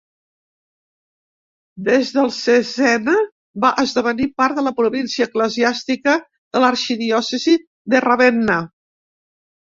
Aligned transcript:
Des 1.89 2.07
del 2.13 2.29
Cesena 2.37 3.17
va 3.65 3.69
esdevenir 3.83 4.27
part 4.43 4.57
de 4.59 4.63
la 4.67 4.71
província 4.79 5.27
eclesiàstica 5.29 6.15
de 6.57 6.63
l'arxidiòcesi 6.63 7.55
de 7.95 8.01
Ravenna. 8.07 8.57